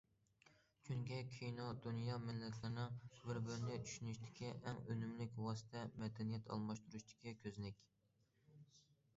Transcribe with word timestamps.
چۈنكى، 0.85 1.17
كىنو 1.33 1.65
دۇنيا 1.85 2.15
مىللەتلىرىنىڭ 2.23 2.95
بىر- 3.27 3.41
بىرىنى 3.49 3.77
چۈشىنىشتىكى 3.83 4.49
ئەڭ 4.55 4.81
ئۈنۈملۈك 4.87 5.37
ۋاسىتە، 5.45 5.85
مەدەنىيەت 6.05 6.51
ئالماشتۇرۇشتىكى 6.57 7.39
كۆزنەك. 7.45 7.87